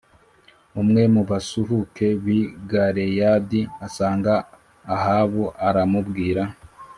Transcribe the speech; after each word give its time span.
umwe 0.81 1.03
mu 1.13 1.21
basuhuke 1.29 2.07
b’i 2.23 2.41
Galeyadi 2.71 3.61
asanga 3.85 4.33
Ahabu 4.95 5.43
aramubwira 5.67 6.43